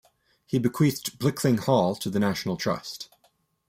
[0.47, 3.07] He bequeathed Blickling Hall to the National Trust.